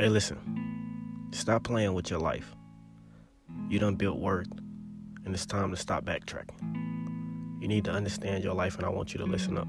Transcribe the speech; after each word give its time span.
Hey, 0.00 0.08
listen. 0.08 0.38
Stop 1.32 1.64
playing 1.64 1.92
with 1.92 2.08
your 2.08 2.20
life. 2.20 2.54
You 3.68 3.80
done 3.80 3.96
built 3.96 4.16
worth, 4.16 4.46
and 5.24 5.34
it's 5.34 5.44
time 5.44 5.72
to 5.72 5.76
stop 5.76 6.04
backtracking. 6.04 7.60
You 7.60 7.66
need 7.66 7.84
to 7.86 7.90
understand 7.90 8.44
your 8.44 8.54
life, 8.54 8.76
and 8.76 8.84
I 8.86 8.90
want 8.90 9.12
you 9.12 9.18
to 9.18 9.26
listen 9.26 9.58
up. 9.58 9.66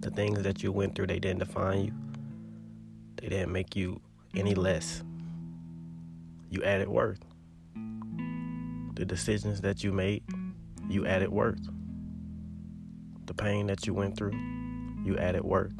The 0.00 0.10
things 0.10 0.42
that 0.42 0.64
you 0.64 0.72
went 0.72 0.96
through, 0.96 1.06
they 1.06 1.20
didn't 1.20 1.38
define 1.38 1.84
you. 1.84 1.92
They 3.22 3.28
didn't 3.28 3.52
make 3.52 3.76
you 3.76 4.00
any 4.34 4.56
less. 4.56 5.04
You 6.50 6.64
added 6.64 6.88
worth. 6.88 7.20
The 8.94 9.04
decisions 9.04 9.60
that 9.60 9.84
you 9.84 9.92
made, 9.92 10.24
you 10.88 11.06
added 11.06 11.28
worth. 11.28 11.64
The 13.26 13.34
pain 13.34 13.68
that 13.68 13.86
you 13.86 13.94
went 13.94 14.16
through, 14.16 14.34
you 15.04 15.16
added 15.18 15.44
worth. 15.44 15.74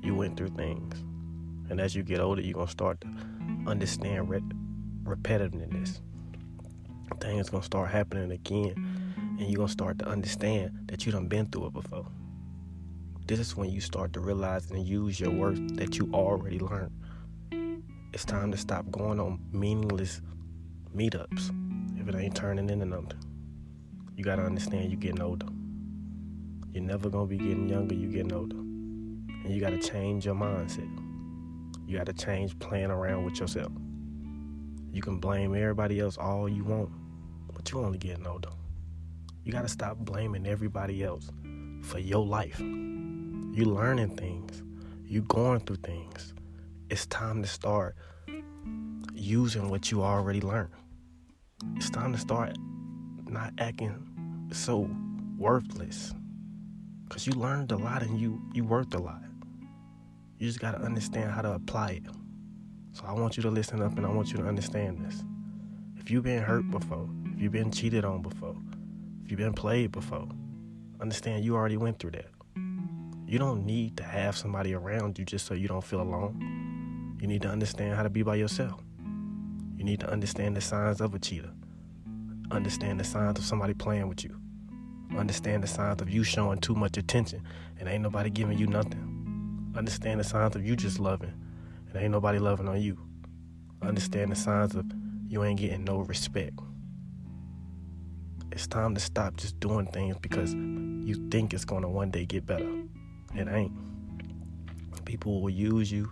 You 0.00 0.14
went 0.14 0.36
through 0.36 0.50
things. 0.50 1.04
And 1.74 1.80
as 1.80 1.96
you 1.96 2.04
get 2.04 2.20
older, 2.20 2.40
you're 2.40 2.54
going 2.54 2.66
to 2.66 2.70
start 2.70 3.00
to 3.00 3.08
understand 3.66 4.30
re- 4.30 4.40
repetitiveness. 5.02 5.98
Things 7.20 7.50
going 7.50 7.62
to 7.62 7.66
start 7.66 7.90
happening 7.90 8.30
again. 8.30 8.74
And 9.16 9.40
you're 9.40 9.56
going 9.56 9.66
to 9.66 9.72
start 9.72 9.98
to 9.98 10.06
understand 10.06 10.70
that 10.86 11.04
you 11.04 11.10
done 11.10 11.26
been 11.26 11.46
through 11.46 11.66
it 11.66 11.72
before. 11.72 12.06
This 13.26 13.40
is 13.40 13.56
when 13.56 13.70
you 13.70 13.80
start 13.80 14.12
to 14.12 14.20
realize 14.20 14.70
and 14.70 14.86
use 14.86 15.18
your 15.18 15.32
worth 15.32 15.58
that 15.74 15.98
you 15.98 16.08
already 16.14 16.60
learned. 16.60 16.92
It's 18.12 18.24
time 18.24 18.52
to 18.52 18.56
stop 18.56 18.88
going 18.92 19.18
on 19.18 19.40
meaningless 19.50 20.22
meetups 20.96 21.50
if 22.00 22.06
it 22.06 22.14
ain't 22.14 22.36
turning 22.36 22.70
into 22.70 22.86
nothing. 22.86 23.18
You 24.14 24.22
got 24.22 24.36
to 24.36 24.42
understand 24.42 24.92
you're 24.92 25.00
getting 25.00 25.22
older. 25.22 25.48
You're 26.70 26.84
never 26.84 27.10
going 27.10 27.28
to 27.28 27.36
be 27.36 27.38
getting 27.38 27.68
younger, 27.68 27.96
you're 27.96 28.12
getting 28.12 28.32
older. 28.32 28.58
And 28.58 29.52
you 29.52 29.60
got 29.60 29.70
to 29.70 29.78
change 29.78 30.24
your 30.24 30.36
mindset. 30.36 31.03
You 31.86 31.98
got 31.98 32.06
to 32.06 32.12
change 32.12 32.58
playing 32.58 32.90
around 32.90 33.24
with 33.24 33.38
yourself. 33.40 33.72
You 34.90 35.02
can 35.02 35.18
blame 35.18 35.54
everybody 35.54 36.00
else 36.00 36.16
all 36.16 36.48
you 36.48 36.64
want, 36.64 36.90
but 37.52 37.70
you're 37.70 37.84
only 37.84 37.98
getting 37.98 38.26
older. 38.26 38.50
You 39.44 39.52
got 39.52 39.62
to 39.62 39.68
stop 39.68 39.98
blaming 39.98 40.46
everybody 40.46 41.02
else 41.02 41.30
for 41.82 41.98
your 41.98 42.24
life. 42.24 42.58
You 42.60 43.64
learning 43.66 44.16
things. 44.16 44.62
You 45.04 45.22
going 45.22 45.60
through 45.60 45.76
things. 45.76 46.32
It's 46.88 47.06
time 47.06 47.42
to 47.42 47.48
start 47.48 47.96
using 49.12 49.68
what 49.68 49.90
you 49.90 50.02
already 50.02 50.40
learned. 50.40 50.72
It's 51.76 51.90
time 51.90 52.12
to 52.12 52.18
start 52.18 52.56
not 53.28 53.52
acting 53.58 54.48
so 54.52 54.88
worthless. 55.36 56.14
Cause 57.08 57.26
you 57.26 57.34
learned 57.34 57.70
a 57.70 57.76
lot 57.76 58.02
and 58.02 58.18
you 58.18 58.40
you 58.54 58.64
worked 58.64 58.94
a 58.94 58.98
lot. 58.98 59.22
You 60.38 60.48
just 60.48 60.60
got 60.60 60.72
to 60.72 60.80
understand 60.80 61.30
how 61.30 61.42
to 61.42 61.52
apply 61.52 61.90
it. 61.90 62.02
So 62.92 63.04
I 63.06 63.12
want 63.12 63.36
you 63.36 63.42
to 63.44 63.50
listen 63.50 63.80
up 63.82 63.96
and 63.96 64.04
I 64.04 64.10
want 64.10 64.30
you 64.30 64.38
to 64.38 64.44
understand 64.44 65.04
this. 65.04 65.22
If 65.96 66.10
you've 66.10 66.24
been 66.24 66.42
hurt 66.42 66.70
before, 66.70 67.08
if 67.34 67.40
you've 67.40 67.52
been 67.52 67.70
cheated 67.70 68.04
on 68.04 68.22
before, 68.22 68.56
if 69.24 69.30
you've 69.30 69.38
been 69.38 69.54
played 69.54 69.92
before, 69.92 70.28
understand 71.00 71.44
you 71.44 71.54
already 71.54 71.76
went 71.76 71.98
through 71.98 72.12
that. 72.12 72.26
You 73.26 73.38
don't 73.38 73.64
need 73.64 73.96
to 73.96 74.04
have 74.04 74.36
somebody 74.36 74.74
around 74.74 75.18
you 75.18 75.24
just 75.24 75.46
so 75.46 75.54
you 75.54 75.66
don't 75.66 75.84
feel 75.84 76.00
alone. 76.00 77.16
You 77.20 77.26
need 77.26 77.42
to 77.42 77.48
understand 77.48 77.96
how 77.96 78.02
to 78.02 78.10
be 78.10 78.22
by 78.22 78.36
yourself. 78.36 78.80
You 79.76 79.84
need 79.84 80.00
to 80.00 80.10
understand 80.10 80.56
the 80.56 80.60
signs 80.60 81.00
of 81.00 81.14
a 81.14 81.18
cheater. 81.18 81.50
Understand 82.50 83.00
the 83.00 83.04
signs 83.04 83.38
of 83.38 83.44
somebody 83.44 83.74
playing 83.74 84.08
with 84.08 84.22
you. 84.22 84.36
Understand 85.16 85.62
the 85.62 85.66
signs 85.66 86.02
of 86.02 86.10
you 86.10 86.22
showing 86.22 86.58
too 86.58 86.74
much 86.74 86.96
attention 86.96 87.42
and 87.78 87.88
ain't 87.88 88.02
nobody 88.02 88.30
giving 88.30 88.58
you 88.58 88.66
nothing. 88.66 89.13
Understand 89.76 90.20
the 90.20 90.24
signs 90.24 90.54
of 90.54 90.64
you 90.64 90.76
just 90.76 91.00
loving 91.00 91.32
and 91.88 91.96
ain't 91.96 92.12
nobody 92.12 92.38
loving 92.38 92.68
on 92.68 92.80
you. 92.80 92.98
Understand 93.82 94.30
the 94.30 94.36
signs 94.36 94.74
of 94.74 94.86
you 95.26 95.42
ain't 95.42 95.58
getting 95.58 95.84
no 95.84 95.98
respect. 95.98 96.58
It's 98.52 98.68
time 98.68 98.94
to 98.94 99.00
stop 99.00 99.36
just 99.36 99.58
doing 99.58 99.86
things 99.86 100.16
because 100.20 100.54
you 100.54 101.28
think 101.30 101.52
it's 101.52 101.64
gonna 101.64 101.88
one 101.88 102.10
day 102.10 102.24
get 102.24 102.46
better. 102.46 102.70
It 103.34 103.48
ain't. 103.48 103.72
People 105.04 105.42
will 105.42 105.50
use 105.50 105.90
you 105.90 106.10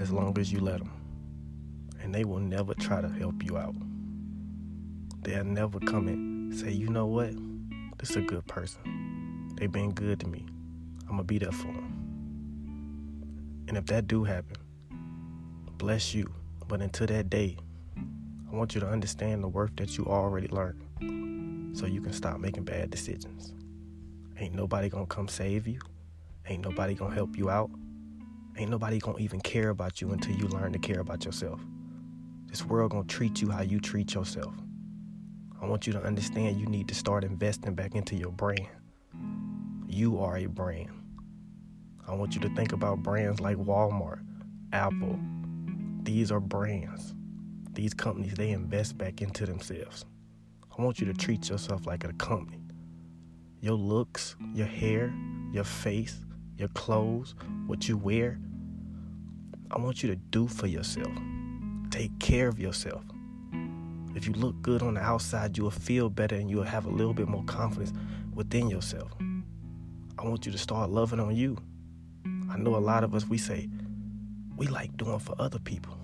as 0.00 0.12
long 0.12 0.38
as 0.38 0.52
you 0.52 0.60
let 0.60 0.78
them. 0.78 0.92
And 2.00 2.14
they 2.14 2.24
will 2.24 2.38
never 2.38 2.74
try 2.74 3.00
to 3.00 3.08
help 3.08 3.42
you 3.44 3.58
out. 3.58 3.74
They'll 5.22 5.44
never 5.44 5.80
come 5.80 6.08
and 6.08 6.54
say, 6.54 6.70
you 6.70 6.88
know 6.88 7.06
what? 7.06 7.32
This 7.98 8.10
is 8.10 8.16
a 8.16 8.22
good 8.22 8.46
person. 8.46 9.50
They 9.56 9.66
been 9.66 9.90
good 9.90 10.20
to 10.20 10.28
me. 10.28 10.46
I'm 11.02 11.16
gonna 11.16 11.24
be 11.24 11.38
there 11.38 11.52
for 11.52 11.66
them. 11.66 11.99
And 13.70 13.78
if 13.78 13.86
that 13.86 14.08
do 14.08 14.24
happen, 14.24 14.56
bless 15.78 16.12
you. 16.12 16.28
But 16.66 16.82
until 16.82 17.06
that 17.06 17.30
day, 17.30 17.56
I 17.96 18.56
want 18.56 18.74
you 18.74 18.80
to 18.80 18.88
understand 18.88 19.44
the 19.44 19.48
worth 19.48 19.76
that 19.76 19.96
you 19.96 20.06
already 20.06 20.48
learned 20.48 21.78
so 21.78 21.86
you 21.86 22.00
can 22.00 22.12
stop 22.12 22.40
making 22.40 22.64
bad 22.64 22.90
decisions. 22.90 23.52
Ain't 24.40 24.56
nobody 24.56 24.88
gonna 24.88 25.06
come 25.06 25.28
save 25.28 25.68
you. 25.68 25.78
Ain't 26.48 26.64
nobody 26.64 26.94
gonna 26.94 27.14
help 27.14 27.38
you 27.38 27.48
out. 27.48 27.70
Ain't 28.56 28.72
nobody 28.72 28.98
gonna 28.98 29.18
even 29.18 29.40
care 29.40 29.68
about 29.68 30.00
you 30.00 30.10
until 30.10 30.34
you 30.34 30.48
learn 30.48 30.72
to 30.72 30.80
care 30.80 30.98
about 30.98 31.24
yourself. 31.24 31.60
This 32.46 32.64
world 32.64 32.90
gonna 32.90 33.04
treat 33.04 33.40
you 33.40 33.52
how 33.52 33.62
you 33.62 33.78
treat 33.78 34.14
yourself. 34.14 34.52
I 35.62 35.66
want 35.66 35.86
you 35.86 35.92
to 35.92 36.02
understand 36.02 36.60
you 36.60 36.66
need 36.66 36.88
to 36.88 36.94
start 36.96 37.22
investing 37.22 37.76
back 37.76 37.94
into 37.94 38.16
your 38.16 38.32
brand. 38.32 38.66
You 39.86 40.18
are 40.18 40.38
a 40.38 40.46
brand. 40.46 40.99
I 42.10 42.14
want 42.14 42.34
you 42.34 42.40
to 42.40 42.48
think 42.56 42.72
about 42.72 43.04
brands 43.04 43.40
like 43.40 43.56
Walmart, 43.56 44.18
Apple. 44.72 45.16
These 46.02 46.32
are 46.32 46.40
brands. 46.40 47.14
These 47.72 47.94
companies, 47.94 48.34
they 48.34 48.50
invest 48.50 48.98
back 48.98 49.22
into 49.22 49.46
themselves. 49.46 50.04
I 50.76 50.82
want 50.82 50.98
you 50.98 51.06
to 51.06 51.14
treat 51.14 51.48
yourself 51.48 51.86
like 51.86 52.02
a 52.02 52.12
company. 52.14 52.64
Your 53.60 53.74
looks, 53.74 54.34
your 54.52 54.66
hair, 54.66 55.14
your 55.52 55.62
face, 55.62 56.24
your 56.56 56.66
clothes, 56.68 57.36
what 57.68 57.88
you 57.88 57.96
wear. 57.96 58.40
I 59.70 59.78
want 59.78 60.02
you 60.02 60.08
to 60.08 60.16
do 60.16 60.48
for 60.48 60.66
yourself. 60.66 61.12
Take 61.90 62.18
care 62.18 62.48
of 62.48 62.58
yourself. 62.58 63.04
If 64.16 64.26
you 64.26 64.32
look 64.32 64.60
good 64.62 64.82
on 64.82 64.94
the 64.94 65.00
outside, 65.00 65.56
you 65.56 65.62
will 65.62 65.70
feel 65.70 66.10
better 66.10 66.34
and 66.34 66.50
you 66.50 66.56
will 66.56 66.64
have 66.64 66.86
a 66.86 66.90
little 66.90 67.14
bit 67.14 67.28
more 67.28 67.44
confidence 67.44 67.92
within 68.34 68.68
yourself. 68.68 69.12
I 70.18 70.24
want 70.24 70.44
you 70.44 70.50
to 70.50 70.58
start 70.58 70.90
loving 70.90 71.20
on 71.20 71.36
you. 71.36 71.56
I 72.60 72.62
know 72.62 72.76
a 72.76 72.76
lot 72.76 73.04
of 73.04 73.14
us, 73.14 73.26
we 73.26 73.38
say, 73.38 73.70
we 74.54 74.66
like 74.66 74.94
doing 74.98 75.18
for 75.18 75.34
other 75.38 75.58
people, 75.58 75.96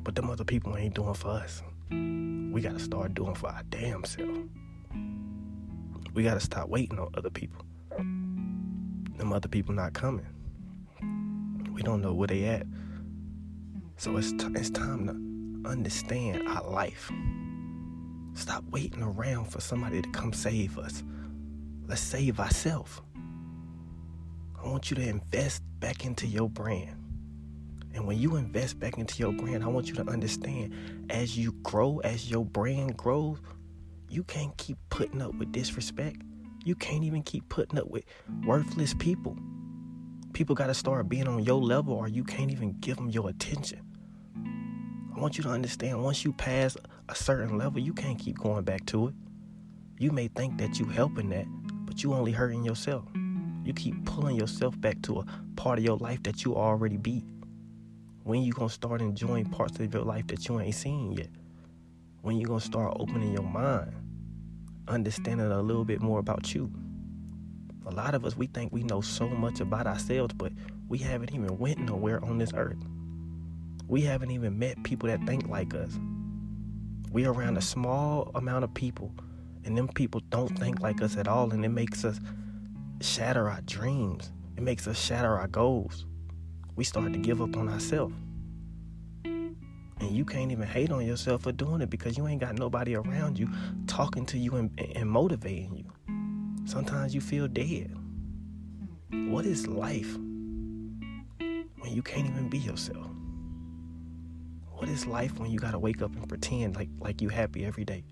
but 0.00 0.16
them 0.16 0.28
other 0.28 0.42
people 0.42 0.76
ain't 0.76 0.96
doing 0.96 1.14
for 1.14 1.28
us. 1.28 1.62
We 1.88 2.60
got 2.60 2.72
to 2.72 2.80
start 2.80 3.14
doing 3.14 3.36
for 3.36 3.48
our 3.48 3.62
damn 3.70 4.02
self. 4.04 4.36
We 6.14 6.24
got 6.24 6.34
to 6.34 6.40
stop 6.40 6.68
waiting 6.68 6.98
on 6.98 7.12
other 7.16 7.30
people. 7.30 7.64
Them 7.96 9.32
other 9.32 9.46
people 9.46 9.72
not 9.72 9.92
coming. 9.92 10.26
We 11.72 11.82
don't 11.82 12.02
know 12.02 12.12
where 12.12 12.26
they 12.26 12.46
at. 12.46 12.66
So 13.98 14.16
it's, 14.16 14.32
t- 14.32 14.48
it's 14.56 14.70
time 14.70 15.06
to 15.06 15.70
understand 15.70 16.48
our 16.48 16.68
life. 16.68 17.08
Stop 18.34 18.64
waiting 18.72 19.04
around 19.04 19.44
for 19.44 19.60
somebody 19.60 20.02
to 20.02 20.08
come 20.10 20.32
save 20.32 20.76
us. 20.76 21.04
Let's 21.86 22.00
save 22.00 22.40
ourselves. 22.40 23.00
I 24.60 24.66
want 24.66 24.90
you 24.90 24.96
to 24.96 25.08
invest 25.08 25.62
back 25.80 26.04
into 26.04 26.26
your 26.26 26.48
brand. 26.48 26.96
And 27.94 28.06
when 28.06 28.18
you 28.18 28.36
invest 28.36 28.78
back 28.78 28.98
into 28.98 29.18
your 29.18 29.32
brand, 29.32 29.64
I 29.64 29.68
want 29.68 29.88
you 29.88 29.94
to 29.96 30.08
understand 30.08 31.06
as 31.10 31.36
you 31.36 31.52
grow, 31.62 31.98
as 31.98 32.30
your 32.30 32.44
brand 32.44 32.96
grows, 32.96 33.38
you 34.08 34.24
can't 34.24 34.56
keep 34.56 34.78
putting 34.90 35.20
up 35.20 35.34
with 35.34 35.52
disrespect. 35.52 36.22
You 36.64 36.74
can't 36.74 37.04
even 37.04 37.22
keep 37.22 37.48
putting 37.48 37.78
up 37.78 37.88
with 37.88 38.04
worthless 38.44 38.94
people. 38.94 39.36
People 40.32 40.54
got 40.54 40.66
to 40.66 40.74
start 40.74 41.08
being 41.08 41.26
on 41.26 41.42
your 41.42 41.60
level 41.60 41.94
or 41.94 42.08
you 42.08 42.24
can't 42.24 42.50
even 42.50 42.78
give 42.80 42.96
them 42.96 43.10
your 43.10 43.28
attention. 43.28 43.80
I 45.16 45.20
want 45.20 45.36
you 45.36 45.42
to 45.44 45.50
understand 45.50 46.02
once 46.02 46.24
you 46.24 46.32
pass 46.32 46.76
a 47.08 47.14
certain 47.14 47.58
level, 47.58 47.80
you 47.80 47.92
can't 47.92 48.18
keep 48.18 48.38
going 48.38 48.64
back 48.64 48.86
to 48.86 49.08
it. 49.08 49.14
You 49.98 50.12
may 50.12 50.28
think 50.28 50.58
that 50.58 50.78
you're 50.78 50.90
helping 50.92 51.30
that, 51.30 51.46
but 51.84 52.02
you 52.02 52.14
only 52.14 52.30
hurting 52.30 52.64
yourself. 52.64 53.04
You 53.68 53.74
keep 53.74 54.02
pulling 54.06 54.34
yourself 54.34 54.80
back 54.80 55.02
to 55.02 55.18
a 55.18 55.26
part 55.54 55.78
of 55.78 55.84
your 55.84 55.98
life 55.98 56.22
that 56.22 56.42
you 56.42 56.56
already 56.56 56.96
beat. 56.96 57.26
When 58.24 58.40
you 58.40 58.54
gonna 58.54 58.70
start 58.70 59.02
enjoying 59.02 59.44
parts 59.44 59.78
of 59.78 59.92
your 59.92 60.04
life 60.04 60.26
that 60.28 60.48
you 60.48 60.58
ain't 60.58 60.74
seen 60.74 61.12
yet? 61.12 61.28
When 62.22 62.38
you 62.38 62.46
gonna 62.46 62.60
start 62.60 62.96
opening 62.98 63.34
your 63.34 63.42
mind, 63.42 63.92
understanding 64.88 65.52
a 65.52 65.60
little 65.60 65.84
bit 65.84 66.00
more 66.00 66.18
about 66.18 66.54
you? 66.54 66.72
A 67.84 67.90
lot 67.90 68.14
of 68.14 68.24
us 68.24 68.38
we 68.38 68.46
think 68.46 68.72
we 68.72 68.84
know 68.84 69.02
so 69.02 69.28
much 69.28 69.60
about 69.60 69.86
ourselves, 69.86 70.32
but 70.32 70.50
we 70.88 70.96
haven't 70.96 71.34
even 71.34 71.58
went 71.58 71.78
nowhere 71.78 72.24
on 72.24 72.38
this 72.38 72.54
earth. 72.54 72.82
We 73.86 74.00
haven't 74.00 74.30
even 74.30 74.58
met 74.58 74.82
people 74.82 75.10
that 75.10 75.22
think 75.26 75.46
like 75.46 75.74
us. 75.74 75.92
We 77.12 77.26
around 77.26 77.58
a 77.58 77.62
small 77.62 78.30
amount 78.34 78.64
of 78.64 78.72
people, 78.72 79.12
and 79.66 79.76
them 79.76 79.88
people 79.88 80.22
don't 80.30 80.58
think 80.58 80.80
like 80.80 81.02
us 81.02 81.18
at 81.18 81.28
all, 81.28 81.50
and 81.50 81.62
it 81.66 81.68
makes 81.68 82.06
us 82.06 82.18
shatter 83.00 83.48
our 83.48 83.60
dreams. 83.62 84.32
It 84.56 84.62
makes 84.62 84.86
us 84.86 84.98
shatter 84.98 85.36
our 85.36 85.48
goals. 85.48 86.06
We 86.76 86.84
start 86.84 87.12
to 87.12 87.18
give 87.18 87.40
up 87.40 87.56
on 87.56 87.68
ourselves. 87.68 88.14
And 89.24 90.10
you 90.12 90.24
can't 90.24 90.52
even 90.52 90.66
hate 90.66 90.90
on 90.90 91.04
yourself 91.04 91.42
for 91.42 91.52
doing 91.52 91.80
it 91.80 91.90
because 91.90 92.16
you 92.16 92.26
ain't 92.28 92.40
got 92.40 92.56
nobody 92.56 92.94
around 92.94 93.38
you 93.38 93.48
talking 93.86 94.24
to 94.26 94.38
you 94.38 94.56
and, 94.56 94.80
and 94.94 95.10
motivating 95.10 95.76
you. 95.76 96.64
Sometimes 96.66 97.14
you 97.14 97.20
feel 97.20 97.48
dead. 97.48 97.96
What 99.10 99.44
is 99.44 99.66
life 99.66 100.14
when 101.38 101.92
you 101.92 102.02
can't 102.02 102.26
even 102.28 102.48
be 102.48 102.58
yourself? 102.58 103.06
What 104.70 104.88
is 104.88 105.06
life 105.06 105.38
when 105.40 105.50
you 105.50 105.58
gotta 105.58 105.78
wake 105.78 106.02
up 106.02 106.14
and 106.14 106.28
pretend 106.28 106.76
like 106.76 106.88
like 107.00 107.20
you 107.20 107.28
happy 107.28 107.64
every 107.64 107.84
day? 107.84 108.04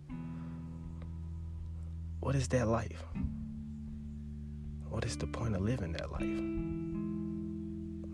What 2.19 2.35
is 2.35 2.49
that 2.49 2.67
life? 2.67 3.05
What 4.91 5.05
is 5.05 5.17
the 5.17 5.27
point 5.27 5.55
of 5.55 5.63
living 5.63 5.93
that 5.93 6.11
life? 6.13 6.57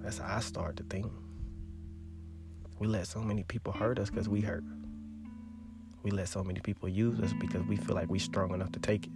That's 0.02 0.18
how 0.18 0.36
I 0.36 0.40
start 0.40 0.76
to 0.76 0.82
think. 0.84 1.06
We 2.78 2.88
let 2.88 3.06
so 3.06 3.20
many 3.20 3.44
people 3.44 3.72
hurt 3.72 3.98
us 3.98 4.10
because 4.10 4.28
we 4.28 4.40
hurt. 4.40 4.64
We 6.02 6.10
let 6.10 6.28
so 6.28 6.42
many 6.42 6.60
people 6.60 6.88
use 6.88 7.20
us 7.20 7.32
because 7.40 7.62
we 7.62 7.76
feel 7.76 7.94
like 7.94 8.08
we're 8.08 8.18
strong 8.18 8.52
enough 8.54 8.72
to 8.72 8.80
take 8.80 9.06
it. 9.06 9.12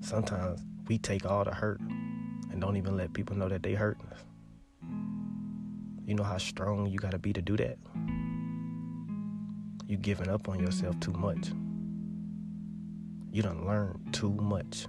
Sometimes 0.00 0.60
we 0.88 0.98
take 0.98 1.24
all 1.24 1.44
the 1.44 1.54
hurt 1.54 1.80
and 2.50 2.60
don't 2.60 2.76
even 2.76 2.96
let 2.96 3.12
people 3.12 3.36
know 3.36 3.48
that 3.48 3.62
they 3.62 3.74
hurting 3.74 4.06
us. 4.10 4.24
You 6.04 6.14
know 6.14 6.24
how 6.24 6.38
strong 6.38 6.86
you 6.86 6.98
gotta 6.98 7.18
be 7.18 7.32
to 7.32 7.42
do 7.42 7.56
that? 7.56 7.78
You 9.86 9.96
giving 9.96 10.28
up 10.28 10.48
on 10.48 10.58
yourself 10.58 10.98
too 10.98 11.12
much. 11.12 11.50
You 13.30 13.42
done 13.42 13.66
learned 13.66 14.12
too 14.12 14.32
much. 14.32 14.86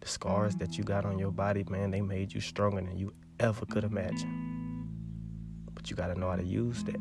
The 0.00 0.08
scars 0.08 0.56
that 0.56 0.76
you 0.78 0.84
got 0.84 1.04
on 1.04 1.18
your 1.18 1.32
body, 1.32 1.64
man, 1.68 1.90
they 1.90 2.00
made 2.00 2.32
you 2.32 2.40
stronger 2.40 2.80
than 2.82 2.96
you 2.96 3.12
ever 3.40 3.66
could 3.66 3.84
imagine. 3.84 4.88
But 5.74 5.90
you 5.90 5.96
gotta 5.96 6.18
know 6.18 6.30
how 6.30 6.36
to 6.36 6.44
use 6.44 6.84
that. 6.84 7.00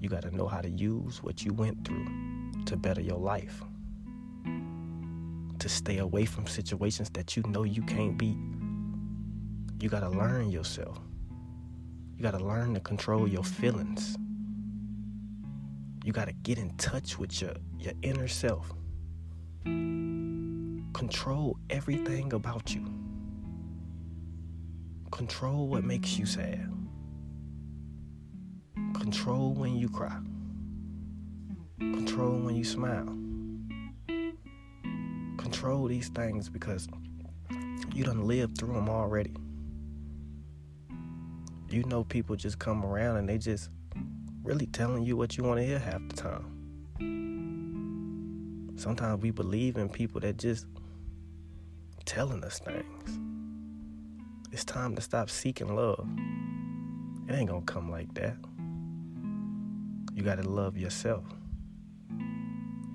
You 0.00 0.08
gotta 0.08 0.34
know 0.34 0.48
how 0.48 0.60
to 0.60 0.70
use 0.70 1.22
what 1.22 1.44
you 1.44 1.52
went 1.52 1.86
through 1.86 2.06
to 2.66 2.76
better 2.76 3.00
your 3.00 3.18
life. 3.18 3.62
To 5.58 5.68
stay 5.68 5.98
away 5.98 6.24
from 6.24 6.46
situations 6.46 7.10
that 7.10 7.36
you 7.36 7.42
know 7.44 7.64
you 7.64 7.82
can't 7.82 8.16
beat. 8.16 8.38
You 9.80 9.88
gotta 9.88 10.08
learn 10.08 10.50
yourself. 10.50 10.98
You 12.20 12.24
got 12.24 12.38
to 12.38 12.44
learn 12.44 12.74
to 12.74 12.80
control 12.80 13.26
your 13.26 13.42
feelings. 13.42 14.14
You 16.04 16.12
got 16.12 16.26
to 16.26 16.34
get 16.34 16.58
in 16.58 16.76
touch 16.76 17.18
with 17.18 17.40
your, 17.40 17.54
your 17.78 17.94
inner 18.02 18.28
self. 18.28 18.70
Control 20.92 21.56
everything 21.70 22.32
about 22.32 22.74
you. 22.74 22.84
Control 25.10 25.68
what 25.68 25.84
makes 25.84 26.18
you 26.18 26.26
sad. 26.26 26.70
Control 28.94 29.52
when 29.54 29.76
you 29.76 29.88
cry. 29.88 30.18
Control 31.78 32.40
when 32.40 32.56
you 32.56 32.64
smile. 32.64 33.16
Control 35.36 35.86
these 35.86 36.08
things 36.08 36.48
because 36.48 36.88
you 37.94 38.04
done 38.04 38.26
lived 38.26 38.58
through 38.58 38.74
them 38.74 38.88
already 38.88 39.34
you 41.70 41.84
know 41.84 42.02
people 42.04 42.34
just 42.34 42.58
come 42.58 42.84
around 42.84 43.16
and 43.16 43.28
they 43.28 43.38
just 43.38 43.70
really 44.42 44.66
telling 44.66 45.04
you 45.04 45.16
what 45.16 45.36
you 45.36 45.44
want 45.44 45.60
to 45.60 45.64
hear 45.64 45.78
half 45.78 46.00
the 46.08 46.16
time. 46.16 46.56
Sometimes 48.76 49.22
we 49.22 49.30
believe 49.30 49.76
in 49.76 49.88
people 49.88 50.20
that 50.20 50.36
just 50.36 50.66
telling 52.10 52.42
us 52.42 52.58
things. 52.58 53.20
It's 54.50 54.64
time 54.64 54.96
to 54.96 55.00
stop 55.00 55.30
seeking 55.30 55.76
love. 55.76 56.08
It 57.28 57.32
ain't 57.32 57.48
gonna 57.48 57.62
come 57.62 57.88
like 57.88 58.12
that. 58.14 58.34
You 60.12 60.24
gotta 60.24 60.42
love 60.42 60.76
yourself. 60.76 61.22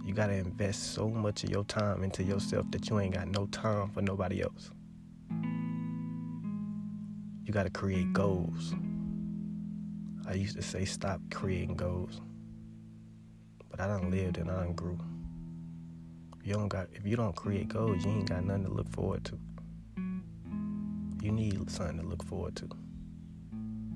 You 0.04 0.14
gotta 0.14 0.34
invest 0.34 0.92
so 0.94 1.08
much 1.08 1.46
of 1.46 1.50
your 1.50 1.64
time 1.64 2.04
into 2.04 2.24
yourself 2.24 2.70
that 2.72 2.90
you 2.90 3.00
ain't 3.00 3.14
got 3.14 3.30
no 3.30 3.46
time 3.46 3.90
for 3.92 4.02
nobody 4.02 4.44
else. 4.44 4.72
You 7.46 7.54
got 7.54 7.64
to 7.64 7.70
create 7.70 8.12
goals. 8.12 8.74
I 10.28 10.34
used 10.34 10.58
to 10.58 10.62
say 10.62 10.84
stop 10.84 11.22
creating 11.32 11.78
goals, 11.78 12.20
but 13.70 13.80
I 13.80 13.88
done 13.88 14.12
lived 14.12 14.40
and 14.40 14.52
I 14.52 14.56
done 14.56 14.74
grew. 14.74 15.00
You 16.46 16.54
don't 16.54 16.68
got, 16.68 16.90
if 16.94 17.08
you 17.08 17.16
don't 17.16 17.36
create 17.36 17.70
goals, 17.70 18.06
you 18.06 18.12
ain't 18.12 18.30
got 18.30 18.46
nothing 18.46 18.66
to 18.66 18.70
look 18.70 18.88
forward 18.92 19.26
to. 19.26 19.40
You 21.20 21.32
need 21.32 21.72
something 21.72 21.98
to 21.98 22.06
look 22.06 22.24
forward 22.24 22.56
to. 22.58 22.70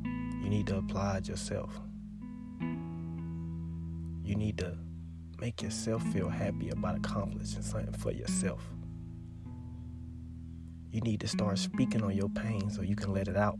You 0.03 0.49
need 0.49 0.65
to 0.65 0.77
apply 0.77 1.21
yourself. 1.25 1.79
You 2.59 4.33
need 4.35 4.57
to 4.57 4.75
make 5.39 5.61
yourself 5.61 6.01
feel 6.11 6.27
happy 6.27 6.69
about 6.69 6.97
accomplishing 6.97 7.61
something 7.61 7.93
for 7.93 8.11
yourself. 8.11 8.67
You 10.89 11.01
need 11.01 11.19
to 11.19 11.27
start 11.27 11.59
speaking 11.59 12.01
on 12.01 12.15
your 12.15 12.29
pain 12.29 12.71
so 12.71 12.81
you 12.81 12.95
can 12.95 13.13
let 13.13 13.27
it 13.27 13.37
out. 13.37 13.59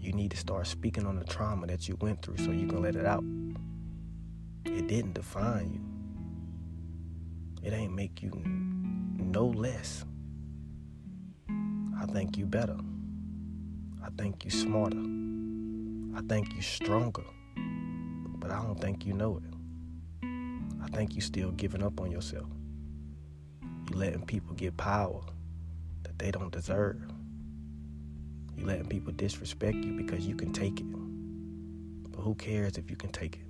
You 0.00 0.12
need 0.12 0.32
to 0.32 0.36
start 0.36 0.66
speaking 0.66 1.06
on 1.06 1.14
the 1.14 1.24
trauma 1.24 1.68
that 1.68 1.86
you 1.88 1.96
went 2.00 2.22
through 2.22 2.38
so 2.38 2.50
you 2.50 2.66
can 2.66 2.82
let 2.82 2.96
it 2.96 3.06
out. 3.06 3.22
It 4.64 4.88
didn't 4.88 5.12
define 5.12 5.72
you. 5.72 5.95
It 7.62 7.72
ain't 7.72 7.94
make 7.94 8.22
you 8.22 8.30
no 8.34 9.46
less. 9.46 10.04
I 11.98 12.06
think 12.06 12.36
you 12.36 12.46
better. 12.46 12.76
I 14.02 14.08
think 14.16 14.44
you 14.44 14.50
smarter. 14.50 15.02
I 16.16 16.20
think 16.28 16.54
you 16.54 16.62
stronger. 16.62 17.24
But 18.38 18.50
I 18.50 18.62
don't 18.62 18.80
think 18.80 19.04
you 19.04 19.12
know 19.12 19.38
it. 19.38 20.26
I 20.82 20.88
think 20.96 21.14
you 21.14 21.20
still 21.20 21.50
giving 21.52 21.82
up 21.82 22.00
on 22.00 22.10
yourself. 22.10 22.46
You 23.90 23.96
letting 23.96 24.24
people 24.24 24.54
get 24.54 24.76
power 24.76 25.22
that 26.04 26.18
they 26.18 26.30
don't 26.30 26.52
deserve. 26.52 27.00
You 28.56 28.64
letting 28.64 28.86
people 28.86 29.12
disrespect 29.12 29.76
you 29.76 29.92
because 29.92 30.26
you 30.26 30.36
can 30.36 30.52
take 30.52 30.80
it. 30.80 30.86
But 32.12 32.20
who 32.20 32.34
cares 32.36 32.78
if 32.78 32.90
you 32.90 32.96
can 32.96 33.10
take 33.10 33.36
it? 33.36 33.42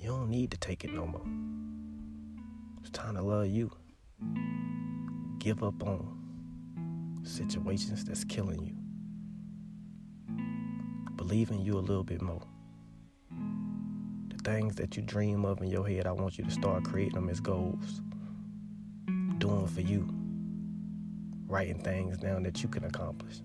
You 0.00 0.08
don't 0.08 0.30
need 0.30 0.50
to 0.50 0.56
take 0.56 0.84
it 0.84 0.92
no 0.92 1.06
more. 1.06 1.61
It's 2.82 2.90
time 2.90 3.14
to 3.14 3.22
love 3.22 3.46
you. 3.46 3.70
Give 5.38 5.64
up 5.64 5.82
on 5.82 7.20
situations 7.24 8.04
that's 8.04 8.24
killing 8.24 8.62
you. 8.62 8.74
Believe 11.16 11.50
in 11.50 11.62
you 11.62 11.78
a 11.78 11.80
little 11.80 12.04
bit 12.04 12.20
more. 12.20 12.42
The 14.28 14.36
things 14.44 14.74
that 14.76 14.96
you 14.96 15.02
dream 15.02 15.44
of 15.44 15.62
in 15.62 15.70
your 15.70 15.88
head, 15.88 16.06
I 16.06 16.12
want 16.12 16.36
you 16.36 16.44
to 16.44 16.50
start 16.50 16.84
creating 16.84 17.14
them 17.14 17.28
as 17.28 17.40
goals. 17.40 18.02
Doing 19.38 19.66
for 19.66 19.80
you 19.80 20.08
writing 21.52 21.78
things 21.78 22.16
down 22.16 22.42
that 22.44 22.62
you 22.62 22.68
can 22.68 22.84
accomplish. 22.84 23.42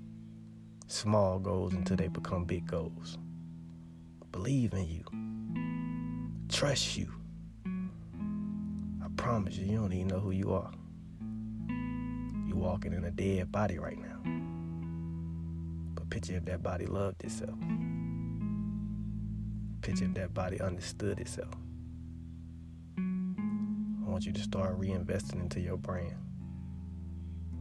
Small 0.87 1.39
goals 1.39 1.73
until 1.73 1.97
they 1.97 2.07
become 2.07 2.45
big 2.45 2.65
goals. 2.65 3.17
Believe 4.31 4.73
in 4.73 4.87
you. 4.87 5.03
Trust 6.47 6.97
you. 6.97 7.11
Promise 9.17 9.57
you, 9.57 9.65
you 9.65 9.77
don't 9.77 9.91
even 9.91 10.07
know 10.07 10.19
who 10.19 10.31
you 10.31 10.53
are. 10.53 10.71
You 12.47 12.55
walking 12.55 12.93
in 12.93 13.03
a 13.03 13.11
dead 13.11 13.51
body 13.51 13.77
right 13.77 13.97
now. 13.97 14.21
But 15.95 16.09
picture 16.09 16.37
if 16.37 16.45
that 16.45 16.63
body 16.63 16.85
loved 16.85 17.23
itself. 17.23 17.57
Picture 19.81 20.05
if 20.05 20.13
that 20.13 20.33
body 20.33 20.61
understood 20.61 21.19
itself. 21.19 21.53
I 22.97 24.09
want 24.09 24.25
you 24.25 24.31
to 24.31 24.41
start 24.41 24.79
reinvesting 24.79 25.41
into 25.41 25.59
your 25.59 25.77
brand 25.77 26.15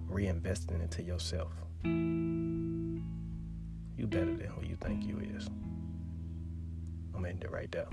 reinvesting 0.08 0.80
into 0.82 1.02
yourself. 1.02 1.52
You 1.84 3.02
better 4.06 4.34
than 4.36 4.46
who 4.46 4.64
you 4.64 4.76
think 4.76 5.04
you 5.04 5.20
is. 5.36 5.48
I'm 7.14 7.24
ending 7.24 7.42
it 7.42 7.50
right 7.50 7.70
there. 7.70 7.88